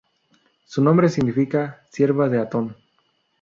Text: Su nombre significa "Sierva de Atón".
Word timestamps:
Su 0.65 0.83
nombre 0.83 1.09
significa 1.09 1.85
"Sierva 1.91 2.27
de 2.27 2.39
Atón". 2.39 2.75